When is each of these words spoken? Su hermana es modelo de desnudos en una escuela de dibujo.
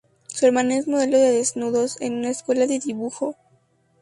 Su 0.25 0.47
hermana 0.47 0.77
es 0.77 0.87
modelo 0.87 1.19
de 1.19 1.31
desnudos 1.31 2.01
en 2.01 2.15
una 2.15 2.31
escuela 2.31 2.65
de 2.65 2.79
dibujo. 2.79 3.35